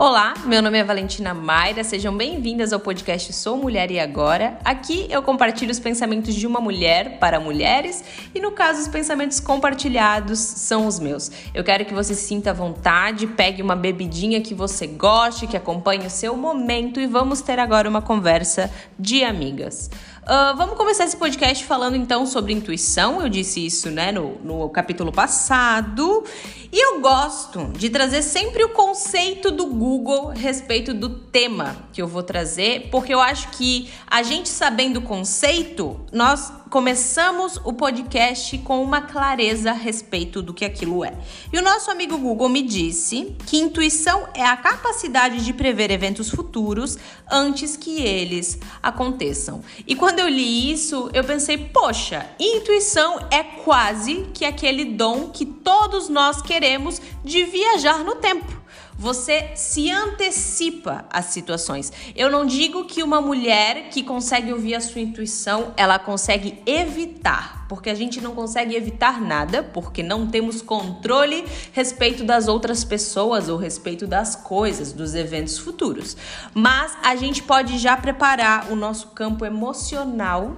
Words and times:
Olá, 0.00 0.32
meu 0.46 0.62
nome 0.62 0.78
é 0.78 0.84
Valentina 0.84 1.34
Mayra, 1.34 1.82
sejam 1.82 2.16
bem-vindas 2.16 2.72
ao 2.72 2.78
podcast 2.78 3.32
Sou 3.32 3.56
Mulher 3.56 3.90
e 3.90 3.98
Agora. 3.98 4.56
Aqui 4.64 5.08
eu 5.10 5.20
compartilho 5.24 5.72
os 5.72 5.80
pensamentos 5.80 6.36
de 6.36 6.46
uma 6.46 6.60
mulher 6.60 7.18
para 7.18 7.40
mulheres 7.40 8.04
e, 8.32 8.38
no 8.38 8.52
caso, 8.52 8.80
os 8.80 8.86
pensamentos 8.86 9.40
compartilhados 9.40 10.38
são 10.38 10.86
os 10.86 11.00
meus. 11.00 11.32
Eu 11.52 11.64
quero 11.64 11.84
que 11.84 11.92
você 11.92 12.14
sinta 12.14 12.54
vontade, 12.54 13.26
pegue 13.26 13.60
uma 13.60 13.74
bebidinha 13.74 14.40
que 14.40 14.54
você 14.54 14.86
goste, 14.86 15.48
que 15.48 15.56
acompanhe 15.56 16.06
o 16.06 16.10
seu 16.10 16.36
momento 16.36 17.00
e 17.00 17.06
vamos 17.08 17.40
ter 17.40 17.58
agora 17.58 17.88
uma 17.88 18.00
conversa 18.00 18.70
de 18.96 19.24
amigas. 19.24 19.90
Uh, 20.28 20.54
vamos 20.58 20.76
começar 20.76 21.06
esse 21.06 21.16
podcast 21.16 21.64
falando 21.64 21.96
então 21.96 22.26
sobre 22.26 22.52
intuição. 22.52 23.22
Eu 23.22 23.30
disse 23.30 23.64
isso 23.64 23.90
né, 23.90 24.12
no, 24.12 24.34
no 24.44 24.68
capítulo 24.68 25.10
passado. 25.10 26.22
E 26.70 26.78
eu 26.78 27.00
gosto 27.00 27.72
de 27.72 27.88
trazer 27.88 28.20
sempre 28.20 28.62
o 28.62 28.68
conceito 28.68 29.50
do 29.50 29.64
Google 29.64 30.32
a 30.32 30.34
respeito 30.34 30.92
do 30.92 31.08
tema 31.08 31.76
que 31.94 32.02
eu 32.02 32.06
vou 32.06 32.22
trazer, 32.22 32.90
porque 32.90 33.14
eu 33.14 33.22
acho 33.22 33.48
que 33.52 33.88
a 34.06 34.22
gente 34.22 34.50
sabendo 34.50 34.98
o 34.98 35.02
conceito, 35.02 35.98
nós 36.12 36.52
começamos 36.68 37.58
o 37.64 37.72
podcast 37.72 38.58
com 38.58 38.82
uma 38.82 39.00
clareza 39.00 39.70
a 39.70 39.74
respeito 39.74 40.42
do 40.42 40.52
que 40.52 40.64
aquilo 40.64 41.04
é. 41.04 41.14
E 41.52 41.58
o 41.58 41.62
nosso 41.62 41.90
amigo 41.90 42.18
Google 42.18 42.48
me 42.48 42.62
disse 42.62 43.34
que 43.46 43.56
intuição 43.56 44.28
é 44.34 44.44
a 44.44 44.56
capacidade 44.56 45.44
de 45.44 45.52
prever 45.52 45.90
eventos 45.90 46.28
futuros 46.28 46.98
antes 47.30 47.76
que 47.76 48.02
eles 48.02 48.58
aconteçam. 48.82 49.62
E 49.86 49.94
quando 49.94 50.18
eu 50.18 50.28
li 50.28 50.70
isso, 50.70 51.10
eu 51.14 51.24
pensei, 51.24 51.56
poxa, 51.56 52.26
intuição 52.38 53.18
é 53.30 53.42
quase 53.42 54.26
que 54.34 54.44
aquele 54.44 54.84
dom 54.84 55.30
que 55.30 55.46
todos 55.46 56.08
nós 56.08 56.42
queremos 56.42 57.00
de 57.24 57.44
viajar 57.44 58.04
no 58.04 58.16
tempo. 58.16 58.57
Você 58.98 59.52
se 59.54 59.92
antecipa 59.92 61.04
às 61.08 61.26
situações. 61.26 61.92
Eu 62.16 62.28
não 62.28 62.44
digo 62.44 62.84
que 62.84 63.00
uma 63.00 63.20
mulher 63.20 63.90
que 63.90 64.02
consegue 64.02 64.52
ouvir 64.52 64.74
a 64.74 64.80
sua 64.80 65.00
intuição, 65.00 65.72
ela 65.76 66.00
consegue 66.00 66.60
evitar, 66.66 67.64
porque 67.68 67.90
a 67.90 67.94
gente 67.94 68.20
não 68.20 68.34
consegue 68.34 68.74
evitar 68.74 69.20
nada, 69.20 69.62
porque 69.62 70.02
não 70.02 70.26
temos 70.26 70.60
controle 70.60 71.44
respeito 71.72 72.24
das 72.24 72.48
outras 72.48 72.82
pessoas 72.82 73.48
ou 73.48 73.56
respeito 73.56 74.04
das 74.04 74.34
coisas, 74.34 74.92
dos 74.92 75.14
eventos 75.14 75.58
futuros. 75.58 76.16
Mas 76.52 76.98
a 77.00 77.14
gente 77.14 77.44
pode 77.44 77.78
já 77.78 77.96
preparar 77.96 78.72
o 78.72 78.74
nosso 78.74 79.10
campo 79.10 79.46
emocional 79.46 80.56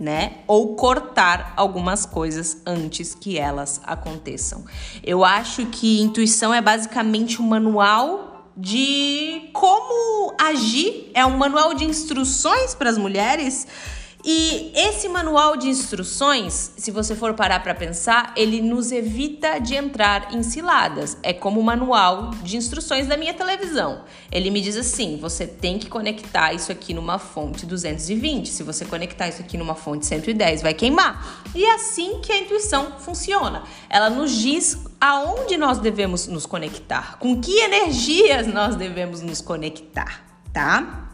né? 0.00 0.38
Ou 0.46 0.74
cortar 0.74 1.52
algumas 1.56 2.06
coisas 2.06 2.56
antes 2.64 3.14
que 3.14 3.38
elas 3.38 3.80
aconteçam. 3.84 4.64
Eu 5.04 5.22
acho 5.22 5.66
que 5.66 6.00
intuição 6.00 6.54
é 6.54 6.62
basicamente 6.62 7.40
um 7.42 7.46
manual 7.46 8.46
de 8.56 9.50
como 9.52 10.34
agir, 10.40 11.10
é 11.14 11.24
um 11.24 11.36
manual 11.36 11.74
de 11.74 11.84
instruções 11.84 12.74
para 12.74 12.88
as 12.88 12.96
mulheres 12.96 13.66
e 14.24 14.70
esse 14.74 15.08
manual 15.08 15.56
de 15.56 15.68
instruções, 15.68 16.72
se 16.76 16.90
você 16.90 17.14
for 17.14 17.34
parar 17.34 17.62
para 17.62 17.74
pensar, 17.74 18.32
ele 18.36 18.60
nos 18.60 18.92
evita 18.92 19.58
de 19.58 19.74
entrar 19.74 20.34
em 20.34 20.42
ciladas. 20.42 21.16
É 21.22 21.32
como 21.32 21.58
o 21.60 21.64
manual 21.64 22.30
de 22.42 22.56
instruções 22.56 23.06
da 23.06 23.16
minha 23.16 23.32
televisão. 23.32 24.04
Ele 24.30 24.50
me 24.50 24.60
diz 24.60 24.76
assim: 24.76 25.16
você 25.16 25.46
tem 25.46 25.78
que 25.78 25.88
conectar 25.88 26.52
isso 26.52 26.70
aqui 26.70 26.92
numa 26.92 27.18
fonte 27.18 27.64
220. 27.64 28.48
Se 28.48 28.62
você 28.62 28.84
conectar 28.84 29.28
isso 29.28 29.40
aqui 29.40 29.56
numa 29.56 29.74
fonte 29.74 30.04
110, 30.04 30.62
vai 30.62 30.74
queimar. 30.74 31.42
E 31.54 31.64
é 31.64 31.74
assim 31.74 32.20
que 32.20 32.32
a 32.32 32.38
intuição 32.38 32.98
funciona. 32.98 33.62
Ela 33.88 34.10
nos 34.10 34.32
diz 34.32 34.78
aonde 35.00 35.56
nós 35.56 35.78
devemos 35.78 36.26
nos 36.26 36.44
conectar, 36.44 37.18
com 37.18 37.40
que 37.40 37.58
energias 37.58 38.46
nós 38.46 38.76
devemos 38.76 39.22
nos 39.22 39.40
conectar, 39.40 40.24
tá? 40.52 41.09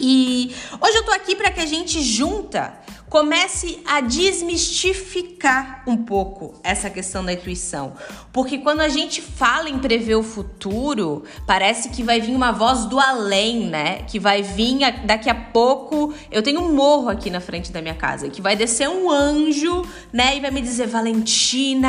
E 0.00 0.54
hoje 0.80 0.96
eu 0.96 1.04
tô 1.04 1.12
aqui 1.12 1.34
para 1.34 1.50
que 1.50 1.60
a 1.60 1.66
gente 1.66 2.02
junta 2.02 2.78
comece 3.08 3.80
a 3.86 4.00
desmistificar 4.00 5.82
um 5.86 5.96
pouco 5.96 6.54
essa 6.62 6.90
questão 6.90 7.24
da 7.24 7.32
intuição. 7.32 7.94
Porque 8.32 8.58
quando 8.58 8.80
a 8.80 8.88
gente 8.88 9.22
fala 9.22 9.70
em 9.70 9.78
prever 9.78 10.16
o 10.16 10.22
futuro, 10.22 11.24
parece 11.46 11.88
que 11.88 12.02
vai 12.02 12.20
vir 12.20 12.34
uma 12.34 12.52
voz 12.52 12.84
do 12.84 12.98
além, 13.00 13.66
né? 13.66 14.02
Que 14.02 14.18
vai 14.18 14.42
vir 14.42 14.78
daqui 15.04 15.30
a 15.30 15.34
pouco. 15.34 16.12
Eu 16.30 16.42
tenho 16.42 16.60
um 16.60 16.74
morro 16.74 17.08
aqui 17.08 17.30
na 17.30 17.40
frente 17.40 17.72
da 17.72 17.80
minha 17.80 17.94
casa, 17.94 18.28
que 18.28 18.42
vai 18.42 18.54
descer 18.54 18.88
um 18.88 19.10
anjo, 19.10 19.82
né? 20.12 20.36
E 20.36 20.40
vai 20.40 20.50
me 20.50 20.60
dizer: 20.60 20.86
Valentina, 20.86 21.82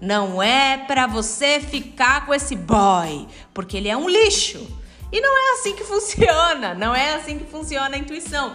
não 0.00 0.42
é 0.42 0.78
para 0.78 1.06
você 1.06 1.60
ficar 1.60 2.24
com 2.24 2.32
esse 2.32 2.56
boy, 2.56 3.26
porque 3.52 3.76
ele 3.76 3.88
é 3.88 3.96
um 3.96 4.08
lixo. 4.08 4.85
E 5.16 5.20
não 5.22 5.34
é 5.34 5.54
assim 5.54 5.74
que 5.74 5.82
funciona, 5.82 6.74
não 6.74 6.94
é 6.94 7.14
assim 7.14 7.38
que 7.38 7.46
funciona 7.46 7.96
a 7.96 7.98
intuição. 7.98 8.54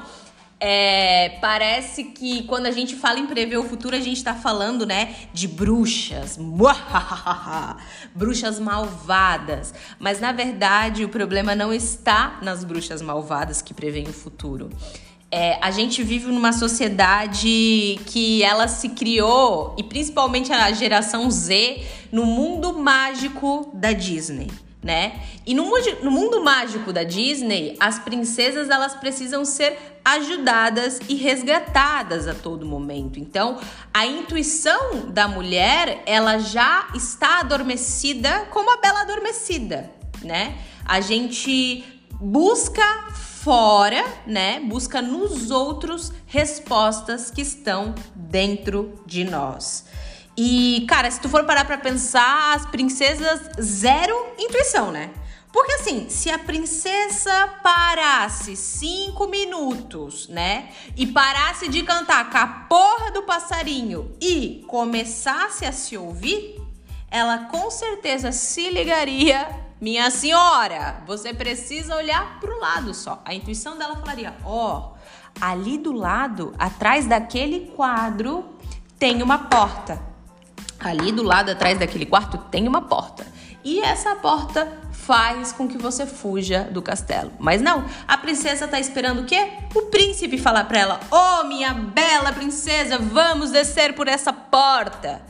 É, 0.60 1.40
parece 1.42 2.04
que 2.04 2.44
quando 2.44 2.68
a 2.68 2.72
gente 2.72 2.96
fala 2.96 3.18
em 3.18 3.26
prever 3.26 3.58
o 3.58 3.64
futuro, 3.64 3.96
a 3.96 4.00
gente 4.00 4.18
está 4.18 4.36
falando, 4.36 4.86
né, 4.86 5.16
de 5.34 5.48
bruxas, 5.48 6.38
bruxas 8.14 8.60
malvadas. 8.60 9.74
Mas 9.98 10.20
na 10.20 10.32
verdade, 10.32 11.04
o 11.04 11.10
problema 11.10 11.56
não 11.56 11.74
está 11.74 12.38
nas 12.44 12.64
bruxas 12.64 13.02
malvadas 13.02 13.60
que 13.60 13.74
preveem 13.74 14.08
o 14.08 14.14
futuro. 14.14 14.70
É, 15.32 15.58
a 15.64 15.72
gente 15.72 16.04
vive 16.04 16.28
numa 16.28 16.54
sociedade 16.54 18.00
que 18.06 18.44
ela 18.44 18.68
se 18.68 18.90
criou, 18.90 19.76
e 19.80 19.84
principalmente 19.84 20.54
a 20.54 20.72
geração 20.72 21.32
Z, 21.32 21.84
no 22.12 22.24
mundo 22.24 22.78
mágico 22.78 23.72
da 23.74 23.94
Disney 23.94 24.52
né? 24.84 25.22
E 25.46 25.54
no, 25.54 25.72
no, 26.02 26.10
mundo 26.10 26.44
mágico 26.44 26.92
da 26.92 27.04
Disney, 27.04 27.76
as 27.80 28.00
princesas 28.00 28.70
elas 28.70 28.96
precisam 28.96 29.46
ser 29.46 29.78
ajudadas 30.04 31.00
e 31.08 31.16
resgatadas 31.16 32.28
a 32.28 32.34
todo 32.34 32.66
momento. 32.66 33.20
Então, 33.20 33.60
a 33.94 34.06
intuição 34.06 35.12
da 35.12 35.28
mulher, 35.28 36.02
ela 36.06 36.40
já 36.40 36.88
está 36.96 37.42
adormecida 37.42 38.48
como 38.50 38.72
a 38.72 38.78
bela 38.78 39.02
adormecida, 39.02 39.92
né? 40.24 40.58
A 40.84 41.00
gente 41.00 41.84
busca 42.20 43.12
fora, 43.44 44.04
né? 44.26 44.60
Busca 44.62 45.02
nos 45.02 45.52
outros 45.52 46.12
respostas 46.26 47.30
que 47.30 47.42
estão 47.42 47.94
dentro 48.16 49.00
de 49.06 49.24
nós. 49.24 49.86
E, 50.36 50.86
cara, 50.88 51.12
se 51.12 51.20
tu 51.20 51.28
for 51.28 51.44
parar 51.44 51.66
pra 51.66 51.78
pensar, 51.78 52.56
as 52.56 52.66
princesas 52.66 53.50
zero 53.62 54.16
intuição, 54.38 54.92
né? 54.92 55.12
Porque 55.52 55.74
assim, 55.74 56.10
se 56.10 56.30
a 56.30 56.40
princesa 56.40 57.48
parasse 57.62 58.56
cinco 58.56 59.28
minutos, 59.28 60.30
né? 60.30 60.70
E 60.96 61.06
parasse 61.06 61.68
de 61.68 61.84
cantar 61.84 62.30
com 62.30 62.38
a 62.38 62.48
porra 62.48 63.12
do 63.12 63.24
passarinho 63.24 64.16
e 64.22 64.64
começasse 64.68 65.66
a 65.66 65.74
se 65.74 65.98
ouvir, 65.98 66.62
ela 67.10 67.50
com 67.50 67.70
certeza 67.70 68.32
se 68.32 68.70
ligaria. 68.70 69.50
Minha 69.82 70.10
senhora, 70.10 71.04
você 71.06 71.34
precisa 71.34 71.98
olhar 71.98 72.40
pro 72.40 72.58
lado 72.58 72.94
só. 72.94 73.22
A 73.26 73.34
intuição 73.34 73.78
dela 73.78 73.98
falaria: 73.98 74.34
ó, 74.46 74.78
oh, 74.78 74.94
ali 75.42 75.78
do 75.78 75.92
lado, 75.92 76.54
atrás 76.58 77.06
daquele 77.06 77.72
quadro, 77.76 78.46
tem 78.98 79.22
uma 79.22 79.38
porta 79.38 80.11
ali 80.84 81.12
do 81.12 81.24
lado 81.24 81.52
atrás 81.52 81.80
daquele 81.80 82.06
quarto 82.06 82.38
tem 82.50 82.68
uma 82.68 82.82
porta. 82.82 83.26
E 83.64 83.80
essa 83.80 84.16
porta 84.16 84.68
faz 84.92 85.52
com 85.52 85.68
que 85.68 85.78
você 85.78 86.06
fuja 86.06 86.64
do 86.64 86.82
castelo. 86.82 87.32
Mas 87.40 87.62
não, 87.62 87.86
a 88.08 88.18
princesa 88.18 88.68
tá 88.68 88.80
esperando 88.80 89.22
o 89.22 89.26
quê? 89.26 89.50
O 89.76 89.84
príncipe 89.84 90.38
falar 90.38 90.64
para 90.66 90.80
ela: 90.80 91.00
"Oh, 91.12 91.44
minha 91.46 91.74
bela 91.74 92.32
princesa, 92.32 92.98
vamos 92.98 93.52
descer 93.52 93.94
por 93.94 94.08
essa 94.08 94.34
porta". 94.34 95.22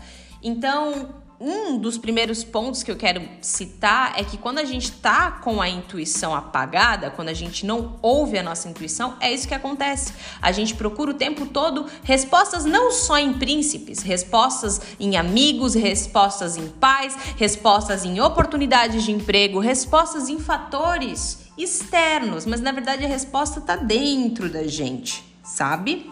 Então, 0.42 1.21
um 1.44 1.80
dos 1.80 1.98
primeiros 1.98 2.44
pontos 2.44 2.84
que 2.84 2.92
eu 2.92 2.96
quero 2.96 3.28
citar 3.42 4.14
é 4.16 4.24
que 4.24 4.38
quando 4.38 4.60
a 4.60 4.64
gente 4.64 4.92
tá 4.92 5.32
com 5.32 5.60
a 5.60 5.68
intuição 5.68 6.36
apagada, 6.36 7.10
quando 7.10 7.30
a 7.30 7.34
gente 7.34 7.66
não 7.66 7.98
ouve 8.00 8.38
a 8.38 8.44
nossa 8.44 8.70
intuição, 8.70 9.18
é 9.20 9.34
isso 9.34 9.48
que 9.48 9.56
acontece. 9.56 10.14
A 10.40 10.52
gente 10.52 10.76
procura 10.76 11.10
o 11.10 11.16
tempo 11.16 11.48
todo 11.48 11.88
respostas 12.04 12.64
não 12.64 12.92
só 12.92 13.18
em 13.18 13.34
príncipes, 13.34 14.04
respostas 14.04 14.80
em 15.00 15.18
amigos, 15.18 15.74
respostas 15.74 16.58
em 16.58 16.68
pais, 16.68 17.18
respostas 17.38 18.06
em 18.06 18.22
oportunidades 18.22 19.04
de 19.04 19.12
emprego, 19.12 19.60
respostas 19.60 20.30
em 20.30 20.40
fatores 20.40 21.50
externos, 21.58 22.46
mas 22.46 22.62
na 22.62 22.72
verdade 22.72 23.04
a 23.04 23.08
resposta 23.08 23.60
tá 23.60 23.76
dentro 23.76 24.48
da 24.48 24.68
gente, 24.68 25.24
sabe? 25.44 26.08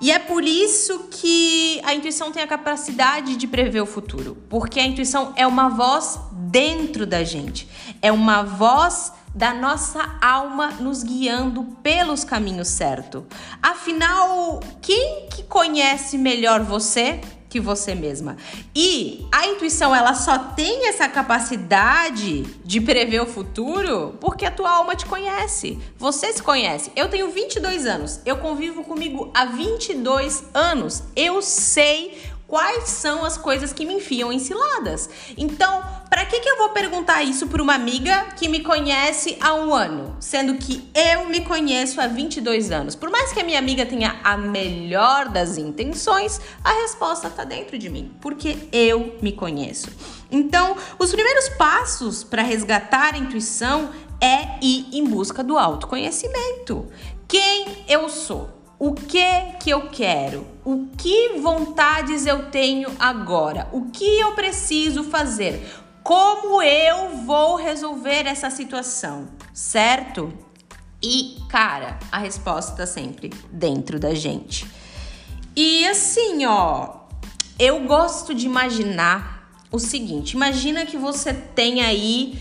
E 0.00 0.10
é 0.10 0.18
por 0.18 0.44
isso 0.44 1.08
que 1.10 1.80
a 1.84 1.94
intuição 1.94 2.30
tem 2.30 2.42
a 2.42 2.46
capacidade 2.46 3.36
de 3.36 3.46
prever 3.46 3.80
o 3.80 3.86
futuro, 3.86 4.36
porque 4.48 4.78
a 4.78 4.86
intuição 4.86 5.32
é 5.36 5.46
uma 5.46 5.68
voz 5.68 6.18
dentro 6.32 7.06
da 7.06 7.24
gente, 7.24 7.68
é 8.02 8.12
uma 8.12 8.42
voz 8.42 9.12
da 9.34 9.52
nossa 9.52 10.16
alma 10.20 10.68
nos 10.80 11.02
guiando 11.02 11.62
pelos 11.82 12.24
caminhos 12.24 12.68
certos. 12.68 13.22
Afinal, 13.62 14.60
quem 14.80 15.28
que 15.28 15.42
conhece 15.42 16.16
melhor 16.16 16.62
você 16.62 17.20
que 17.56 17.60
você 17.60 17.94
mesma. 17.94 18.36
E 18.74 19.26
a 19.32 19.46
intuição, 19.46 19.94
ela 19.94 20.12
só 20.14 20.36
tem 20.36 20.88
essa 20.88 21.08
capacidade 21.08 22.42
de 22.62 22.80
prever 22.82 23.22
o 23.22 23.26
futuro 23.26 24.14
porque 24.20 24.44
a 24.44 24.50
tua 24.50 24.70
alma 24.70 24.94
te 24.94 25.06
conhece. 25.06 25.78
Você 25.96 26.34
se 26.34 26.42
conhece. 26.42 26.92
Eu 26.94 27.08
tenho 27.08 27.30
22 27.30 27.86
anos. 27.86 28.20
Eu 28.26 28.36
convivo 28.36 28.84
comigo 28.84 29.30
há 29.32 29.46
22 29.46 30.44
anos. 30.52 31.02
Eu 31.16 31.40
sei 31.40 32.18
quais 32.46 32.88
são 32.88 33.24
as 33.24 33.36
coisas 33.36 33.72
que 33.72 33.84
me 33.84 33.94
enfiam 33.94 34.32
em 34.32 34.38
ciladas. 34.38 35.10
Então, 35.36 35.82
para 36.08 36.24
que, 36.24 36.40
que 36.40 36.48
eu 36.48 36.58
vou 36.58 36.68
perguntar 36.70 37.22
isso 37.22 37.46
para 37.48 37.62
uma 37.62 37.74
amiga 37.74 38.26
que 38.36 38.48
me 38.48 38.60
conhece 38.60 39.36
há 39.40 39.54
um 39.54 39.74
ano, 39.74 40.16
sendo 40.20 40.54
que 40.54 40.88
eu 40.94 41.28
me 41.28 41.40
conheço 41.40 42.00
há 42.00 42.06
22 42.06 42.70
anos? 42.70 42.94
Por 42.94 43.10
mais 43.10 43.32
que 43.32 43.40
a 43.40 43.44
minha 43.44 43.58
amiga 43.58 43.84
tenha 43.84 44.20
a 44.22 44.36
melhor 44.36 45.28
das 45.28 45.58
intenções, 45.58 46.40
a 46.62 46.72
resposta 46.82 47.28
está 47.28 47.44
dentro 47.44 47.76
de 47.78 47.88
mim, 47.88 48.12
porque 48.20 48.56
eu 48.72 49.16
me 49.20 49.32
conheço. 49.32 49.90
Então, 50.30 50.76
os 50.98 51.12
primeiros 51.12 51.48
passos 51.50 52.22
para 52.22 52.42
resgatar 52.42 53.14
a 53.14 53.18
intuição 53.18 53.90
é 54.20 54.58
ir 54.62 54.86
em 54.92 55.04
busca 55.04 55.42
do 55.42 55.58
autoconhecimento. 55.58 56.86
Quem 57.28 57.84
eu 57.88 58.08
sou? 58.08 58.55
O 58.78 58.92
que 58.92 59.56
que 59.62 59.70
eu 59.70 59.88
quero? 59.88 60.46
O 60.62 60.88
que 60.98 61.38
vontades 61.40 62.26
eu 62.26 62.50
tenho 62.50 62.94
agora? 62.98 63.68
O 63.72 63.86
que 63.86 64.20
eu 64.20 64.34
preciso 64.34 65.02
fazer? 65.04 65.66
Como 66.02 66.62
eu 66.62 67.16
vou 67.24 67.56
resolver 67.56 68.26
essa 68.26 68.50
situação? 68.50 69.28
Certo? 69.54 70.30
E, 71.02 71.38
cara, 71.48 71.98
a 72.12 72.18
resposta 72.18 72.76
tá 72.76 72.86
sempre 72.86 73.30
dentro 73.50 73.98
da 73.98 74.14
gente. 74.14 74.66
E 75.56 75.86
assim, 75.88 76.44
ó, 76.44 76.96
eu 77.58 77.84
gosto 77.84 78.34
de 78.34 78.44
imaginar 78.44 79.58
o 79.72 79.78
seguinte: 79.78 80.32
imagina 80.32 80.84
que 80.84 80.98
você 80.98 81.32
tem 81.32 81.80
aí 81.80 82.38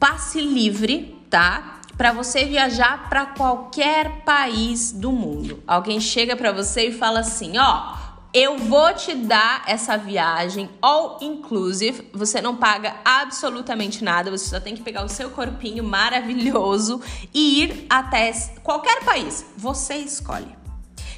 passe 0.00 0.40
livre, 0.40 1.18
tá? 1.28 1.75
Para 1.96 2.12
você 2.12 2.44
viajar 2.44 3.08
para 3.08 3.26
qualquer 3.26 4.22
país 4.24 4.92
do 4.92 5.10
mundo. 5.10 5.62
Alguém 5.66 6.00
chega 6.00 6.36
para 6.36 6.52
você 6.52 6.88
e 6.88 6.92
fala 6.92 7.20
assim: 7.20 7.58
"Ó, 7.58 7.96
eu 8.34 8.58
vou 8.58 8.92
te 8.92 9.14
dar 9.14 9.62
essa 9.66 9.96
viagem 9.96 10.68
all 10.82 11.18
inclusive, 11.22 12.10
você 12.12 12.38
não 12.40 12.54
paga 12.54 12.96
absolutamente 13.02 14.04
nada, 14.04 14.30
você 14.30 14.50
só 14.50 14.60
tem 14.60 14.74
que 14.74 14.82
pegar 14.82 15.04
o 15.04 15.08
seu 15.08 15.30
corpinho 15.30 15.82
maravilhoso 15.82 17.00
e 17.32 17.62
ir 17.62 17.86
até 17.88 18.30
qualquer 18.62 19.02
país. 19.04 19.46
Você 19.56 19.94
escolhe. 19.94 20.54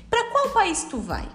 Para 0.09 0.31
qual 0.31 0.51
país 0.51 0.87
tu 0.89 0.99
vai? 0.99 1.29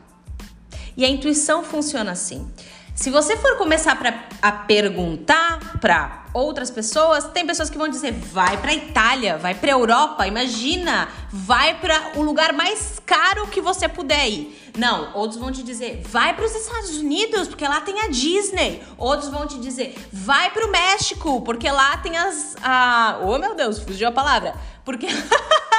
E 0.95 1.03
a 1.03 1.09
intuição 1.09 1.63
funciona 1.63 2.11
assim. 2.11 2.49
Se 2.95 3.09
você 3.09 3.35
for 3.35 3.57
começar 3.57 3.97
pra, 3.97 4.27
a 4.41 4.51
perguntar 4.51 5.79
para 5.81 6.22
outras 6.33 6.71
pessoas, 6.71 7.25
tem 7.25 7.45
pessoas 7.45 7.69
que 7.69 7.77
vão 7.77 7.87
dizer: 7.87 8.11
vai 8.11 8.57
para 8.57 8.73
Itália, 8.73 9.37
vai 9.37 9.53
para 9.53 9.71
Europa, 9.71 10.27
imagina, 10.27 11.07
vai 11.31 11.79
para 11.79 12.13
o 12.15 12.21
lugar 12.21 12.51
mais 12.53 12.99
caro 13.05 13.47
que 13.47 13.61
você 13.61 13.87
puder 13.87 14.27
ir. 14.27 14.71
Não, 14.77 15.13
outros 15.13 15.39
vão 15.39 15.51
te 15.51 15.63
dizer: 15.63 16.01
vai 16.05 16.35
para 16.35 16.45
os 16.45 16.55
Estados 16.55 16.97
Unidos, 16.97 17.47
porque 17.47 17.67
lá 17.67 17.81
tem 17.81 17.99
a 18.01 18.07
Disney. 18.07 18.83
Outros 18.97 19.29
vão 19.29 19.45
te 19.45 19.59
dizer: 19.59 19.95
vai 20.11 20.51
para 20.51 20.65
o 20.65 20.71
México, 20.71 21.41
porque 21.41 21.69
lá 21.69 21.97
tem 21.97 22.17
as 22.17 22.55
a... 22.61 23.19
oh 23.21 23.37
meu 23.37 23.55
Deus, 23.55 23.79
fugiu 23.79 24.07
a 24.07 24.11
palavra. 24.11 24.55
Porque 24.83 25.07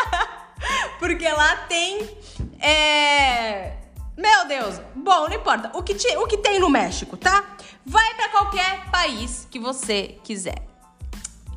porque 0.99 1.29
lá 1.29 1.57
tem 1.69 2.09
é 2.61 3.84
meu 4.16 4.46
Deus. 4.46 4.81
Bom, 4.94 5.28
não 5.28 5.34
importa. 5.34 5.70
O 5.76 5.82
que, 5.82 5.94
te, 5.94 6.16
o 6.16 6.26
que 6.26 6.38
tem 6.38 6.61
no 6.61 6.70
México, 6.70 7.16
tá? 7.16 7.56
Vai 7.84 8.14
para 8.14 8.28
qualquer 8.28 8.90
país 8.90 9.46
que 9.50 9.58
você 9.58 10.19
quiser. 10.22 10.75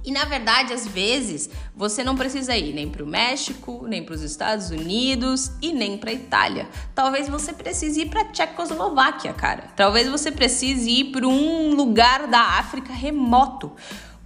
E 0.08 0.12
na 0.12 0.24
verdade, 0.24 0.72
às 0.72 0.88
vezes, 0.88 1.50
você 1.76 2.02
não 2.02 2.16
precisa 2.16 2.56
ir 2.56 2.74
nem 2.74 2.90
para 2.90 3.04
o 3.04 3.06
México, 3.06 3.86
nem 3.90 4.02
para 4.02 4.16
os 4.16 4.22
Estados 4.22 4.70
Unidos 4.70 5.52
e 5.62 5.74
nem 5.74 5.98
para 5.98 6.14
Itália. 6.14 6.70
Talvez 6.96 7.28
você 7.28 7.52
precise 7.52 8.04
ir 8.04 8.10
para 8.10 8.24
Tchecoslováquia, 8.24 9.34
cara. 9.34 9.64
Talvez 9.76 10.08
você 10.08 10.32
precise 10.32 10.90
ir 10.90 11.12
para 11.12 11.28
um 11.28 11.76
lugar 11.76 12.26
da 12.28 12.40
África 12.40 12.94
remoto 12.94 13.76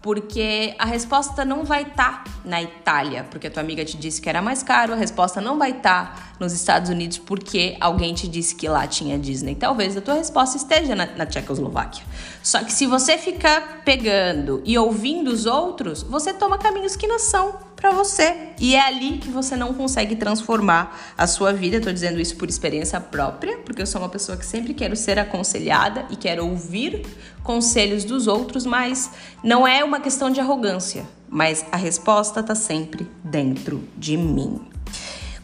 porque 0.02 0.74
a 0.80 0.86
resposta 0.86 1.46
não 1.46 1.64
vai 1.64 1.84
estar 1.84 2.24
tá 2.24 2.32
na 2.44 2.62
Itália, 2.62 3.24
porque 3.30 3.48
a 3.48 3.52
tua 3.52 3.62
amiga 3.62 3.86
te 3.86 3.96
disse 3.98 4.20
que 4.20 4.28
era 4.28 4.42
mais 4.42 4.64
caro, 4.64 4.94
a 4.94 4.96
resposta 4.96 5.40
não 5.40 5.60
vai 5.60 5.72
estar 5.72 6.16
tá 6.16 6.34
nos 6.40 6.54
Estados 6.54 6.90
Unidos 6.90 7.20
porque 7.20 7.78
alguém 7.80 8.14
te 8.14 8.28
disse 8.28 8.56
que 8.56 8.68
lá 8.68 8.88
tinha 8.88 9.18
Disney. 9.20 9.54
Talvez 9.54 9.96
a 9.96 10.02
tua 10.02 10.16
resposta 10.16 10.58
esteja 10.58 10.96
na, 10.96 11.06
na 11.06 11.26
Tchecoslováquia. 11.26 12.04
Só 12.42 12.64
que 12.64 12.74
se 12.74 12.88
você 12.88 13.18
ficar 13.18 13.82
pegando 13.86 14.62
e 14.66 14.76
ouvindo 14.78 15.30
os 15.30 15.46
outros, 15.46 16.02
você 16.02 16.34
toma 16.34 16.58
caminhos 16.58 16.96
que 16.96 17.06
não 17.06 17.20
são 17.20 17.71
para 17.82 17.92
você. 17.92 18.50
E 18.60 18.76
é 18.76 18.82
ali 18.82 19.18
que 19.18 19.30
você 19.30 19.58
não 19.58 19.74
consegue 19.74 20.16
transformar 20.16 20.96
a 21.18 21.26
sua 21.26 21.52
vida. 21.52 21.78
Estou 21.78 21.92
dizendo 21.92 22.22
isso 22.22 22.38
por 22.38 22.48
experiência 22.48 23.02
própria, 23.02 23.58
porque 23.58 23.82
eu 23.82 23.88
sou 23.88 24.00
uma 24.00 24.08
pessoa 24.10 24.38
que 24.38 24.46
sempre 24.46 24.76
quero 24.76 24.96
ser 24.96 25.18
aconselhada 25.18 26.06
e 26.12 26.16
quero 26.16 26.46
ouvir 26.48 27.04
conselhos 27.44 28.06
dos 28.06 28.28
outros, 28.28 28.68
mas 28.68 29.10
não 29.44 29.68
é 29.68 29.84
uma 29.84 30.00
questão 30.00 30.30
de 30.30 30.40
arrogância, 30.40 31.08
mas 31.28 31.66
a 31.72 31.78
resposta 31.78 32.42
está 32.42 32.54
sempre 32.54 33.10
dentro 33.24 33.84
de 33.98 34.16
mim. 34.16 34.62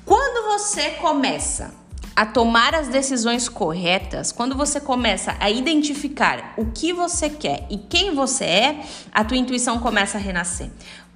Quando 0.06 0.46
você 0.60 0.92
começa 0.92 1.74
a 2.16 2.26
tomar 2.26 2.74
as 2.74 2.88
decisões 2.88 3.48
corretas, 3.48 4.32
quando 4.32 4.56
você 4.56 4.80
começa 4.80 5.36
a 5.40 5.52
identificar 5.52 6.54
o 6.58 6.66
que 6.66 6.92
você 6.92 7.30
quer 7.30 7.68
e 7.70 7.78
quem 7.78 8.14
você 8.16 8.46
é, 8.46 8.80
a 9.12 9.24
tua 9.24 9.38
intuição 9.38 9.80
começa 9.80 10.18
a 10.18 10.22
renascer 10.22 10.70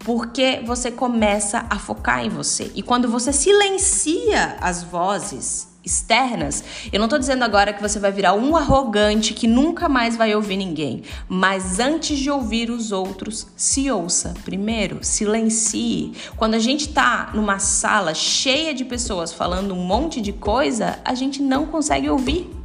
porque 0.04 0.62
você 0.66 0.92
começa 0.92 1.66
a 1.70 1.78
focar 1.78 2.26
em 2.26 2.30
você. 2.30 2.72
E 2.76 2.82
quando 2.82 3.08
você 3.08 3.32
silencia 3.32 4.58
as 4.60 4.84
vozes 4.84 5.70
externas, 5.84 6.64
eu 6.94 7.00
não 7.00 7.08
tô 7.08 7.18
dizendo 7.18 7.44
agora 7.44 7.74
que 7.74 7.82
você 7.82 8.00
vai 8.00 8.12
virar 8.12 8.34
um 8.34 8.56
arrogante 8.56 9.34
que 9.34 9.48
nunca 9.48 9.90
mais 9.90 10.16
vai 10.16 10.36
ouvir 10.36 10.58
ninguém, 10.58 11.02
mas 11.28 11.80
antes 11.80 12.20
de 12.20 12.30
ouvir 12.30 12.70
os 12.70 12.92
outros, 12.92 13.48
se 13.56 13.90
ouça 13.90 14.36
primeiro, 14.46 15.00
silencie. 15.02 16.14
Quando 16.38 16.54
a 16.54 16.60
gente 16.60 16.90
tá 16.90 17.32
numa 17.34 17.58
sala 17.58 18.14
cheia 18.14 18.76
de 18.76 18.86
pessoas 18.86 19.34
falando 19.34 19.74
um 19.74 19.84
monte 19.84 20.22
de 20.22 20.32
coisa, 20.32 21.00
a 21.04 21.16
gente 21.16 21.42
não 21.42 21.66
consegue 21.66 22.10
ouvir. 22.10 22.61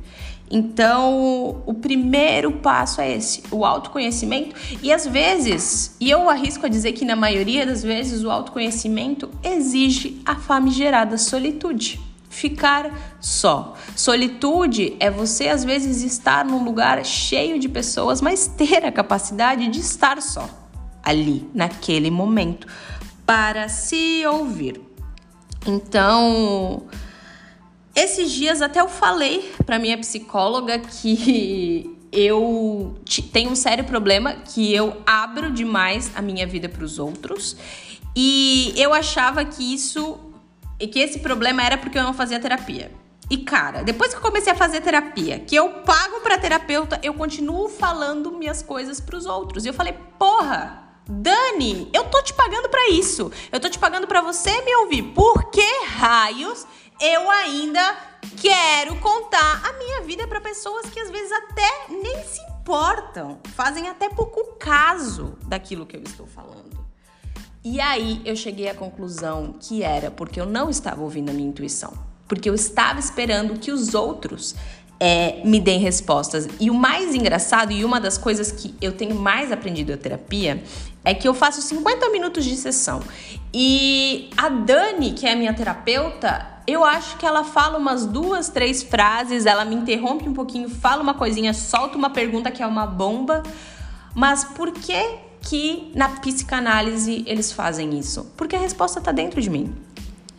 Então, 0.51 1.63
o 1.67 1.75
primeiro 1.75 2.53
passo 2.53 3.01
é 3.01 3.17
esse, 3.17 3.43
o 3.51 3.65
autoconhecimento. 3.65 4.55
E 4.83 4.93
às 4.93 5.07
vezes, 5.07 5.97
e 6.01 6.09
eu 6.11 6.29
arrisco 6.31 6.67
a 6.67 6.69
dizer 6.69 6.93
que 6.93 7.05
na 7.05 7.17
maioria 7.17 7.67
das 7.67 7.83
vezes, 7.83 8.23
o 8.23 8.31
autoconhecimento 8.31 9.29
exige 9.43 10.21
a 10.25 10.37
famigerada 10.37 11.19
solitude. 11.19 12.01
Ficar 12.31 13.17
só. 13.21 13.75
Solitude 13.97 14.97
é 15.01 15.11
você 15.11 15.49
às 15.49 15.65
vezes 15.65 16.03
estar 16.03 16.45
num 16.45 16.63
lugar 16.63 17.05
cheio 17.05 17.59
de 17.59 17.69
pessoas, 17.69 18.21
mas 18.21 18.47
ter 18.47 18.85
a 18.85 18.93
capacidade 18.93 19.67
de 19.69 19.81
estar 19.81 20.21
só 20.21 20.49
ali, 21.03 21.49
naquele 21.55 22.11
momento, 22.11 22.67
para 23.25 23.69
se 23.69 24.27
ouvir. 24.27 24.81
Então, 25.67 26.83
esses 27.97 28.31
dias 28.31 28.61
até 28.61 28.81
eu 28.81 28.89
falei 28.89 29.53
para 29.65 29.79
minha 29.79 29.97
psicóloga 29.99 30.79
que 30.79 31.97
eu 32.13 32.95
tenho 33.33 33.51
um 33.51 33.57
sério 33.57 33.85
problema 33.85 34.35
que 34.35 34.73
eu 34.73 35.03
abro 35.05 35.51
demais 35.51 36.13
a 36.15 36.23
minha 36.23 36.47
vida 36.47 36.69
para 36.69 36.85
os 36.85 36.99
outros 36.99 37.57
e 38.15 38.73
eu 38.77 38.95
achava 38.95 39.45
que 39.45 39.75
isso 39.75 40.21
que 40.79 40.99
esse 40.99 41.21
problema 41.21 41.63
era 41.63 41.79
porque 41.79 41.99
eu 41.99 42.03
não 42.03 42.13
fazia 42.13 42.39
terapia. 42.39 42.93
E 43.31 43.39
cara, 43.39 43.83
depois 43.83 44.13
que 44.13 44.19
eu 44.19 44.23
comecei 44.23 44.53
a 44.53 44.57
fazer 44.57 44.83
terapia, 44.83 45.41
que 45.41 45.57
eu 45.57 45.69
pago 45.71 46.21
para 46.21 46.39
terapeuta, 46.39 47.01
eu 47.03 47.15
continuo 47.15 47.69
falando 47.69 48.31
minhas 48.33 48.63
coisas 48.63 49.01
para 49.01 49.17
os 49.17 49.27
outros. 49.27 49.65
E 49.65 49.69
eu 49.69 49.75
falei: 49.75 49.95
"Porra, 50.19 50.87
Dani, 51.09 51.89
eu 51.93 52.05
tô 52.05 52.23
te 52.23 52.35
pagando 52.35 52.69
para 52.69 52.89
isso. 52.91 53.31
Eu 53.51 53.61
tô 53.61 53.69
te 53.69 53.79
pagando 53.79 54.07
para 54.07 54.21
você 54.21 54.51
me 54.63 54.75
ouvir. 54.77 55.03
Por 55.03 55.51
que 55.51 55.85
raios 55.87 56.67
eu 57.01 57.31
ainda 57.31 57.97
quero 58.41 58.97
contar 58.97 59.63
a 59.65 59.73
minha 59.75 60.03
vida 60.03 60.27
para 60.27 60.41
pessoas 60.41 60.87
que 60.87 60.99
às 60.99 61.11
vezes 61.11 61.31
até 61.33 61.87
nem 61.89 62.23
se 62.25 62.41
importam, 62.61 63.39
fazem 63.55 63.89
até 63.89 64.09
pouco 64.09 64.57
caso 64.59 65.37
daquilo 65.47 65.87
que 65.87 65.97
eu 65.97 66.03
estou 66.03 66.27
falando. 66.27 66.77
E 67.65 67.81
aí 67.81 68.23
eu 68.25 68.37
cheguei 68.37 68.69
à 68.69 68.75
conclusão 68.75 69.57
que 69.61 69.83
era 69.83 70.11
porque 70.11 70.41
eu 70.41 70.47
não 70.47 70.71
estava 70.71 71.03
ouvindo 71.03 71.31
a 71.31 71.33
minha 71.33 71.49
intuição, 71.49 71.93
porque 72.29 72.49
eu 72.49 72.55
estava 72.55 72.99
esperando 72.99 73.59
que 73.59 73.71
os 73.71 73.95
outros 73.95 74.55
é, 74.99 75.43
me 75.45 75.61
deem 75.61 75.81
respostas. 75.81 76.49
E 76.59 76.71
o 76.71 76.75
mais 76.75 77.15
engraçado, 77.15 77.73
e 77.73 77.85
uma 77.85 78.01
das 78.01 78.17
coisas 78.17 78.51
que 78.51 78.75
eu 78.81 78.93
tenho 78.93 79.15
mais 79.15 79.53
aprendido 79.53 79.93
na 79.93 79.99
terapia, 79.99 80.63
é 81.05 81.15
que 81.15 81.27
eu 81.27 81.35
faço 81.35 81.61
50 81.61 82.09
minutos 82.11 82.45
de 82.45 82.57
sessão. 82.57 83.03
E 83.53 84.31
a 84.37 84.49
Dani, 84.49 85.13
que 85.13 85.27
é 85.27 85.33
a 85.33 85.37
minha 85.37 85.53
terapeuta, 85.53 86.56
Eu 86.67 86.85
acho 86.85 87.17
que 87.17 87.25
ela 87.25 87.45
fala 87.45 87.79
umas 87.79 88.05
duas, 88.05 88.49
três 88.49 88.83
frases, 88.83 89.47
ela 89.47 89.65
me 89.65 89.77
interrompe 89.77 90.29
um 90.29 90.35
pouquinho, 90.35 90.69
fala 90.69 91.01
uma 91.01 91.15
coisinha, 91.15 91.55
solta 91.55 91.97
uma 91.97 92.11
pergunta 92.11 92.51
que 92.51 92.63
é 92.63 92.67
uma 92.67 92.87
bomba. 92.87 93.43
Mas 94.15 94.43
por 94.43 94.73
que 94.73 95.19
que 95.41 95.93
na 95.95 96.09
psicanálise 96.09 97.23
eles 97.27 97.53
fazem 97.53 97.97
isso? 97.97 98.33
Porque 98.37 98.57
a 98.57 98.59
resposta 98.59 99.01
tá 99.01 99.13
dentro 99.13 99.41
de 99.41 99.49
mim. 99.49 99.73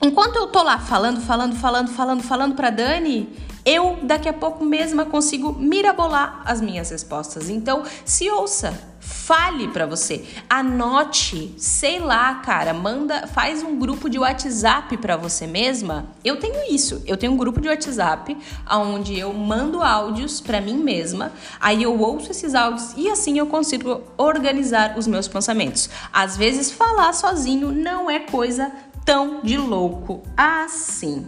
Enquanto 0.02 0.36
eu 0.36 0.48
tô 0.48 0.62
lá 0.62 0.78
falando, 0.80 1.22
falando, 1.22 1.56
falando, 1.56 1.90
falando, 1.90 2.24
falando 2.24 2.56
para 2.56 2.70
Dani, 2.70 3.30
eu 3.66 4.00
daqui 4.04 4.30
a 4.30 4.34
pouco 4.34 4.64
mesma 4.64 5.06
consigo 5.06 5.54
mirabolar 5.54 6.42
as 6.46 6.62
minhas 6.62 6.90
respostas. 6.90 7.50
Então, 7.50 7.84
se 8.06 8.30
ouça, 8.30 8.78
fale 9.08 9.70
para 9.70 9.86
você, 9.86 10.26
anote, 10.50 11.54
sei 11.58 12.00
lá, 12.00 12.36
cara, 12.36 12.74
manda, 12.74 13.26
faz 13.26 13.64
um 13.64 13.80
grupo 13.80 14.10
de 14.10 14.20
WhatsApp 14.20 14.98
para 14.98 15.16
você 15.16 15.48
mesma. 15.48 16.08
Eu 16.26 16.38
tenho 16.38 16.74
isso, 16.74 17.02
eu 17.06 17.16
tenho 17.16 17.32
um 17.32 17.38
grupo 17.38 17.62
de 17.62 17.70
WhatsApp 17.70 18.38
onde 18.70 19.18
eu 19.18 19.34
mando 19.34 19.82
áudios 19.82 20.42
para 20.42 20.60
mim 20.60 20.78
mesma, 20.78 21.32
aí 21.60 21.84
eu 21.84 21.98
ouço 21.98 22.32
esses 22.32 22.54
áudios 22.54 22.94
e 22.98 23.10
assim 23.10 23.40
eu 23.40 23.48
consigo 23.48 24.02
organizar 24.18 24.98
os 24.98 25.08
meus 25.08 25.28
pensamentos. 25.28 25.90
Às 26.12 26.36
vezes 26.36 26.70
falar 26.70 27.14
sozinho 27.14 27.72
não 27.72 28.12
é 28.12 28.20
coisa 28.20 28.72
tão 29.06 29.40
de 29.42 29.58
louco 29.58 30.22
assim. 30.36 31.26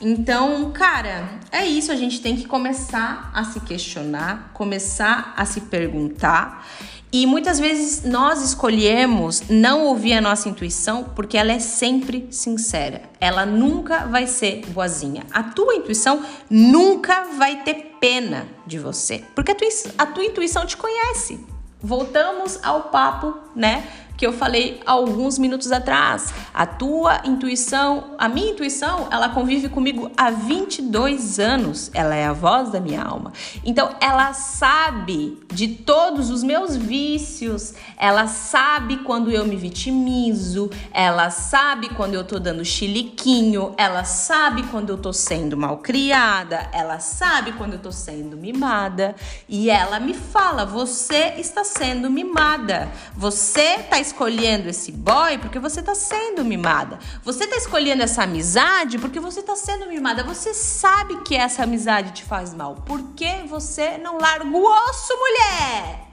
Então, 0.00 0.70
cara, 0.72 1.26
é 1.50 1.64
isso. 1.64 1.90
A 1.90 1.96
gente 1.96 2.20
tem 2.20 2.36
que 2.36 2.46
começar 2.46 3.30
a 3.32 3.44
se 3.44 3.60
questionar, 3.60 4.50
começar 4.52 5.32
a 5.36 5.44
se 5.46 5.62
perguntar. 5.62 6.66
E 7.12 7.24
muitas 7.24 7.58
vezes 7.58 8.02
nós 8.02 8.42
escolhemos 8.42 9.44
não 9.48 9.84
ouvir 9.84 10.12
a 10.12 10.20
nossa 10.20 10.48
intuição 10.48 11.04
porque 11.04 11.38
ela 11.38 11.52
é 11.52 11.58
sempre 11.58 12.26
sincera. 12.30 13.02
Ela 13.20 13.46
nunca 13.46 14.06
vai 14.06 14.26
ser 14.26 14.66
boazinha. 14.66 15.24
A 15.32 15.42
tua 15.42 15.74
intuição 15.76 16.24
nunca 16.50 17.24
vai 17.38 17.62
ter 17.62 17.96
pena 18.00 18.46
de 18.66 18.78
você, 18.78 19.24
porque 19.34 19.52
a 19.52 19.54
tua, 19.54 19.68
a 19.96 20.06
tua 20.06 20.24
intuição 20.24 20.66
te 20.66 20.76
conhece. 20.76 21.40
Voltamos 21.80 22.58
ao 22.62 22.84
papo, 22.84 23.36
né? 23.54 23.86
Que 24.16 24.26
eu 24.26 24.32
falei 24.32 24.80
alguns 24.86 25.38
minutos 25.38 25.70
atrás. 25.70 26.32
A 26.54 26.64
tua 26.64 27.20
intuição, 27.24 28.14
a 28.18 28.28
minha 28.28 28.52
intuição, 28.52 29.08
ela 29.10 29.28
convive 29.28 29.68
comigo 29.68 30.10
há 30.16 30.30
22 30.30 31.38
anos. 31.38 31.90
Ela 31.92 32.14
é 32.14 32.26
a 32.26 32.32
voz 32.32 32.70
da 32.70 32.80
minha 32.80 33.02
alma. 33.02 33.32
Então, 33.64 33.94
ela 34.00 34.32
sabe 34.32 35.38
de 35.52 35.68
todos 35.68 36.30
os 36.30 36.42
meus 36.42 36.76
vícios. 36.76 37.74
Ela 37.98 38.26
sabe 38.26 38.98
quando 38.98 39.30
eu 39.30 39.44
me 39.46 39.56
vitimizo. 39.56 40.70
Ela 40.92 41.30
sabe 41.30 41.90
quando 41.90 42.14
eu 42.14 42.24
tô 42.24 42.38
dando 42.38 42.64
chiliquinho. 42.64 43.74
Ela 43.76 44.04
sabe 44.04 44.62
quando 44.64 44.90
eu 44.90 44.98
tô 44.98 45.12
sendo 45.12 45.56
mal 45.56 45.78
criada. 45.78 46.70
Ela 46.72 47.00
sabe 47.00 47.52
quando 47.52 47.74
eu 47.74 47.78
tô 47.78 47.92
sendo 47.92 48.36
mimada. 48.36 49.14
E 49.48 49.68
ela 49.68 50.00
me 50.00 50.14
fala: 50.14 50.64
você 50.64 51.34
está 51.36 51.64
sendo 51.64 52.10
mimada. 52.10 52.90
Você 53.14 53.76
está 53.80 53.98
escolhendo 54.06 54.68
esse 54.68 54.92
boy 54.92 55.38
porque 55.38 55.58
você 55.58 55.82
tá 55.82 55.94
sendo 55.94 56.44
mimada. 56.44 56.98
Você 57.22 57.46
tá 57.46 57.56
escolhendo 57.56 58.02
essa 58.02 58.22
amizade 58.22 58.98
porque 58.98 59.20
você 59.20 59.42
tá 59.42 59.56
sendo 59.56 59.86
mimada. 59.86 60.22
Você 60.24 60.54
sabe 60.54 61.22
que 61.22 61.34
essa 61.34 61.64
amizade 61.64 62.12
te 62.12 62.24
faz 62.24 62.54
mal. 62.54 62.76
Por 62.86 63.02
que 63.14 63.42
você 63.46 63.98
não 63.98 64.18
larga 64.18 64.46
o 64.46 64.64
osso, 64.64 65.12
mulher? 65.16 66.06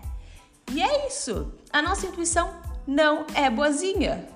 E 0.71 0.81
é 0.81 1.07
isso. 1.07 1.53
A 1.71 1.81
nossa 1.81 2.05
intuição 2.05 2.49
não 2.87 3.25
é 3.33 3.49
boazinha. 3.49 4.27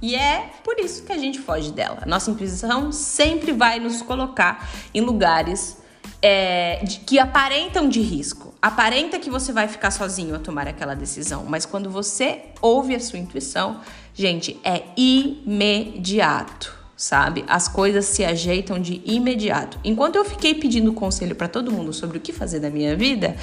E 0.00 0.14
é 0.14 0.50
por 0.62 0.78
isso 0.78 1.04
que 1.04 1.12
a 1.12 1.18
gente 1.18 1.40
foge 1.40 1.72
dela. 1.72 1.98
A 2.02 2.06
nossa 2.06 2.30
intuição 2.30 2.92
sempre 2.92 3.52
vai 3.52 3.80
nos 3.80 4.02
colocar 4.02 4.68
em 4.94 5.00
lugares 5.00 5.78
é, 6.22 6.84
de, 6.84 7.00
que 7.00 7.18
aparentam 7.18 7.88
de 7.88 8.00
risco. 8.00 8.54
Aparenta 8.66 9.20
que 9.20 9.30
você 9.30 9.52
vai 9.52 9.68
ficar 9.68 9.92
sozinho 9.92 10.34
a 10.34 10.40
tomar 10.40 10.66
aquela 10.66 10.96
decisão, 10.96 11.44
mas 11.46 11.64
quando 11.64 11.88
você 11.88 12.46
ouve 12.60 12.96
a 12.96 12.98
sua 12.98 13.16
intuição, 13.16 13.80
gente, 14.12 14.58
é 14.64 14.82
imediato, 14.96 16.76
sabe? 16.96 17.44
As 17.46 17.68
coisas 17.68 18.06
se 18.06 18.24
ajeitam 18.24 18.80
de 18.80 19.00
imediato. 19.04 19.78
Enquanto 19.84 20.16
eu 20.16 20.24
fiquei 20.24 20.52
pedindo 20.52 20.92
conselho 20.92 21.36
para 21.36 21.46
todo 21.46 21.70
mundo 21.70 21.92
sobre 21.92 22.18
o 22.18 22.20
que 22.20 22.32
fazer 22.32 22.58
da 22.58 22.68
minha 22.68 22.96
vida, 22.96 23.36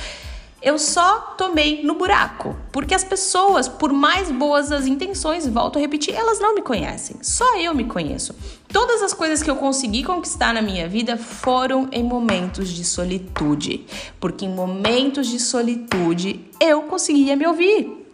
eu 0.63 0.79
só 0.79 1.35
tomei 1.37 1.83
no 1.83 1.95
buraco. 1.95 2.55
Porque 2.71 2.95
as 2.95 3.03
pessoas, 3.03 3.67
por 3.67 3.91
mais 3.91 4.31
boas 4.31 4.71
as 4.71 4.87
intenções, 4.87 5.45
volto 5.45 5.77
a 5.77 5.81
repetir, 5.81 6.15
elas 6.15 6.39
não 6.39 6.55
me 6.55 6.61
conhecem. 6.61 7.17
Só 7.21 7.59
eu 7.59 7.75
me 7.75 7.83
conheço. 7.83 8.33
Todas 8.71 9.03
as 9.03 9.13
coisas 9.13 9.43
que 9.43 9.51
eu 9.51 9.57
consegui 9.57 10.03
conquistar 10.03 10.53
na 10.53 10.61
minha 10.61 10.87
vida 10.87 11.17
foram 11.17 11.89
em 11.91 12.01
momentos 12.01 12.69
de 12.69 12.85
solitude. 12.85 13.85
Porque 14.21 14.45
em 14.45 14.55
momentos 14.55 15.27
de 15.27 15.37
solitude 15.37 16.49
eu 16.61 16.83
conseguia 16.83 17.35
me 17.35 17.45
ouvir. 17.45 18.07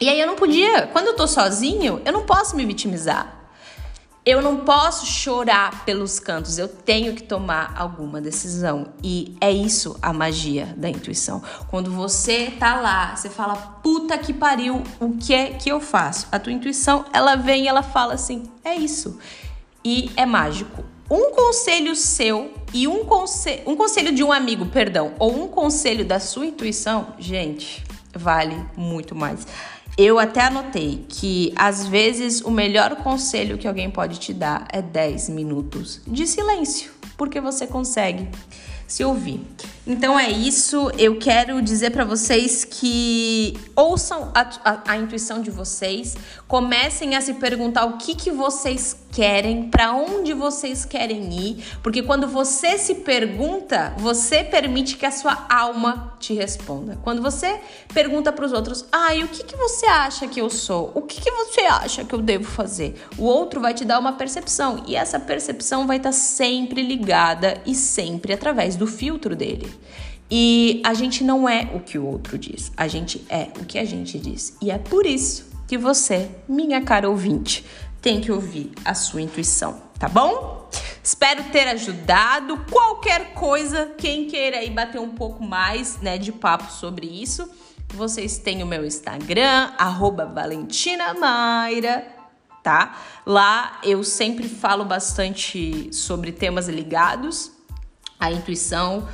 E 0.00 0.08
aí 0.08 0.18
eu 0.18 0.26
não 0.26 0.36
podia. 0.36 0.86
Quando 0.86 1.08
eu 1.08 1.16
tô 1.16 1.28
sozinho, 1.28 2.00
eu 2.06 2.12
não 2.12 2.24
posso 2.24 2.56
me 2.56 2.64
vitimizar. 2.64 3.39
Eu 4.24 4.42
não 4.42 4.58
posso 4.58 5.06
chorar 5.06 5.82
pelos 5.86 6.20
cantos, 6.20 6.58
eu 6.58 6.68
tenho 6.68 7.14
que 7.14 7.22
tomar 7.22 7.72
alguma 7.74 8.20
decisão. 8.20 8.88
E 9.02 9.34
é 9.40 9.50
isso 9.50 9.96
a 10.02 10.12
magia 10.12 10.74
da 10.76 10.90
intuição. 10.90 11.42
Quando 11.68 11.90
você 11.90 12.50
tá 12.50 12.78
lá, 12.78 13.16
você 13.16 13.30
fala, 13.30 13.56
puta 13.56 14.18
que 14.18 14.34
pariu, 14.34 14.82
o 15.00 15.16
que 15.16 15.32
é 15.32 15.54
que 15.54 15.70
eu 15.70 15.80
faço? 15.80 16.28
A 16.30 16.38
tua 16.38 16.52
intuição, 16.52 17.06
ela 17.14 17.34
vem 17.34 17.64
e 17.64 17.68
ela 17.68 17.82
fala 17.82 18.12
assim, 18.12 18.42
é 18.62 18.74
isso. 18.74 19.18
E 19.82 20.10
é 20.14 20.26
mágico. 20.26 20.84
Um 21.10 21.30
conselho 21.34 21.96
seu 21.96 22.52
e 22.74 22.86
um, 22.86 23.06
conselho, 23.06 23.62
um 23.66 23.74
conselho 23.74 24.12
de 24.14 24.22
um 24.22 24.30
amigo, 24.30 24.66
perdão, 24.66 25.14
ou 25.18 25.44
um 25.44 25.48
conselho 25.48 26.04
da 26.04 26.20
sua 26.20 26.44
intuição, 26.44 27.14
gente, 27.18 27.82
vale 28.14 28.64
muito 28.76 29.14
mais. 29.14 29.46
Eu 29.98 30.18
até 30.18 30.42
anotei 30.42 31.04
que 31.08 31.52
às 31.56 31.86
vezes 31.86 32.40
o 32.40 32.50
melhor 32.50 32.96
conselho 32.96 33.58
que 33.58 33.68
alguém 33.68 33.90
pode 33.90 34.18
te 34.18 34.32
dar 34.32 34.66
é 34.72 34.80
10 34.80 35.28
minutos 35.30 36.00
de 36.06 36.26
silêncio, 36.26 36.90
porque 37.16 37.40
você 37.40 37.66
consegue 37.66 38.28
se 38.90 39.04
ouvir. 39.04 39.40
Então 39.86 40.18
é 40.18 40.28
isso. 40.30 40.90
Eu 40.98 41.16
quero 41.18 41.62
dizer 41.62 41.90
para 41.90 42.04
vocês 42.04 42.64
que 42.64 43.56
ouçam 43.74 44.30
a, 44.34 44.40
a, 44.64 44.92
a, 44.92 44.96
intuição 44.96 45.40
de 45.40 45.50
vocês, 45.50 46.16
comecem 46.46 47.16
a 47.16 47.20
se 47.20 47.34
perguntar 47.34 47.86
o 47.86 47.96
que, 47.96 48.14
que 48.14 48.30
vocês 48.30 48.96
querem, 49.10 49.68
para 49.68 49.92
onde 49.92 50.32
vocês 50.32 50.84
querem 50.84 51.32
ir, 51.32 51.64
porque 51.82 52.02
quando 52.02 52.28
você 52.28 52.78
se 52.78 52.96
pergunta, 52.96 53.92
você 53.98 54.44
permite 54.44 54.96
que 54.96 55.04
a 55.04 55.10
sua 55.10 55.46
alma 55.50 56.14
te 56.20 56.32
responda. 56.32 56.98
Quando 57.02 57.20
você 57.20 57.60
pergunta 57.92 58.32
para 58.32 58.44
os 58.44 58.52
outros, 58.52 58.84
ai, 58.92 59.22
ah, 59.22 59.24
o 59.24 59.28
que, 59.28 59.42
que 59.42 59.56
você 59.56 59.86
acha 59.86 60.28
que 60.28 60.40
eu 60.40 60.48
sou? 60.48 60.92
O 60.94 61.02
que, 61.02 61.20
que 61.20 61.30
você 61.30 61.62
acha 61.62 62.04
que 62.04 62.14
eu 62.14 62.20
devo 62.20 62.44
fazer? 62.44 62.94
O 63.18 63.24
outro 63.24 63.60
vai 63.60 63.74
te 63.74 63.84
dar 63.84 63.98
uma 63.98 64.12
percepção 64.12 64.84
e 64.86 64.94
essa 64.94 65.18
percepção 65.18 65.86
vai 65.86 65.96
estar 65.96 66.10
tá 66.10 66.12
sempre 66.12 66.82
ligada 66.82 67.60
e 67.66 67.74
sempre 67.74 68.32
através 68.32 68.76
do 68.80 68.86
filtro 68.86 69.36
dele. 69.36 69.70
E 70.30 70.80
a 70.84 70.94
gente 70.94 71.22
não 71.22 71.46
é 71.46 71.70
o 71.74 71.80
que 71.80 71.98
o 71.98 72.06
outro 72.06 72.38
diz, 72.38 72.72
a 72.76 72.88
gente 72.88 73.26
é 73.28 73.48
o 73.60 73.64
que 73.66 73.78
a 73.78 73.84
gente 73.84 74.18
diz. 74.18 74.56
E 74.62 74.70
é 74.70 74.78
por 74.78 75.04
isso 75.04 75.50
que 75.68 75.76
você, 75.76 76.30
minha 76.48 76.80
cara 76.80 77.10
ouvinte, 77.10 77.66
tem 78.00 78.22
que 78.22 78.32
ouvir 78.32 78.72
a 78.84 78.94
sua 78.94 79.20
intuição, 79.20 79.82
tá 79.98 80.08
bom? 80.08 80.70
Espero 81.02 81.44
ter 81.52 81.68
ajudado. 81.68 82.64
Qualquer 82.70 83.34
coisa, 83.34 83.92
quem 83.98 84.26
queira 84.26 84.56
aí 84.58 84.70
bater 84.70 85.00
um 85.00 85.10
pouco 85.10 85.44
mais, 85.44 86.00
né, 86.00 86.16
de 86.16 86.32
papo 86.32 86.72
sobre 86.72 87.06
isso, 87.06 87.46
vocês 87.92 88.38
têm 88.38 88.62
o 88.62 88.66
meu 88.66 88.86
Instagram, 88.86 89.72
@valentinamaira, 90.32 92.06
tá? 92.62 92.98
Lá 93.26 93.78
eu 93.82 94.02
sempre 94.02 94.48
falo 94.48 94.86
bastante 94.86 95.92
sobre 95.92 96.32
temas 96.32 96.66
ligados 96.68 97.59
à 98.20 98.30
intuição 98.30 99.08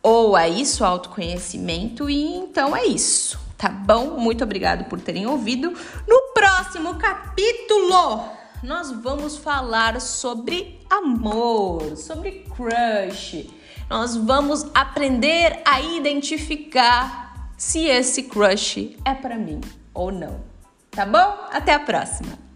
ou 0.00 0.36
a 0.36 0.48
isso, 0.48 0.84
autoconhecimento, 0.84 2.08
e 2.08 2.22
então 2.36 2.74
é 2.76 2.86
isso 2.86 3.42
tá 3.62 3.68
bom? 3.68 4.18
Muito 4.18 4.42
obrigado 4.42 4.86
por 4.86 5.00
terem 5.00 5.24
ouvido. 5.24 5.72
No 6.08 6.32
próximo 6.34 6.96
capítulo, 6.96 8.24
nós 8.60 8.90
vamos 8.90 9.36
falar 9.36 10.00
sobre 10.00 10.80
amor, 10.90 11.96
sobre 11.96 12.44
crush. 12.56 13.48
Nós 13.88 14.16
vamos 14.16 14.66
aprender 14.74 15.62
a 15.64 15.80
identificar 15.80 17.52
se 17.56 17.86
esse 17.86 18.24
crush 18.24 18.96
é 19.04 19.14
para 19.14 19.38
mim 19.38 19.60
ou 19.94 20.10
não. 20.10 20.40
Tá 20.90 21.06
bom? 21.06 21.46
Até 21.52 21.72
a 21.72 21.78
próxima. 21.78 22.51